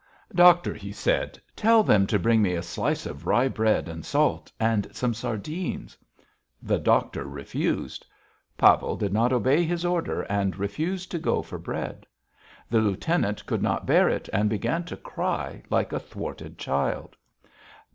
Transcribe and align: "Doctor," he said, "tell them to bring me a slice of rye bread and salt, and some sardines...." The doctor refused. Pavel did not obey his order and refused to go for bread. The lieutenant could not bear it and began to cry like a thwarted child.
"Doctor," 0.33 0.73
he 0.73 0.91
said, 0.91 1.39
"tell 1.55 1.83
them 1.83 2.07
to 2.07 2.17
bring 2.17 2.41
me 2.41 2.55
a 2.55 2.63
slice 2.63 3.05
of 3.05 3.27
rye 3.27 3.47
bread 3.47 3.87
and 3.87 4.03
salt, 4.03 4.51
and 4.59 4.87
some 4.95 5.13
sardines...." 5.13 5.95
The 6.59 6.79
doctor 6.79 7.25
refused. 7.25 8.07
Pavel 8.57 8.97
did 8.97 9.13
not 9.13 9.31
obey 9.31 9.63
his 9.63 9.85
order 9.85 10.21
and 10.23 10.57
refused 10.57 11.11
to 11.11 11.19
go 11.19 11.43
for 11.43 11.59
bread. 11.59 12.07
The 12.67 12.81
lieutenant 12.81 13.45
could 13.45 13.61
not 13.61 13.85
bear 13.85 14.09
it 14.09 14.27
and 14.33 14.49
began 14.49 14.83
to 14.85 14.97
cry 14.97 15.61
like 15.69 15.93
a 15.93 15.99
thwarted 15.99 16.57
child. 16.57 17.15